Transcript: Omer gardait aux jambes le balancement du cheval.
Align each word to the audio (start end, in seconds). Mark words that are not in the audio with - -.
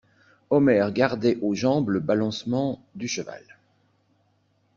Omer 0.49 0.91
gardait 0.91 1.37
aux 1.43 1.53
jambes 1.53 1.89
le 1.91 1.99
balancement 1.99 2.81
du 2.95 3.07
cheval. 3.07 3.43